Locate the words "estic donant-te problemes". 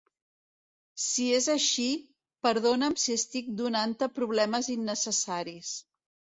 3.19-4.73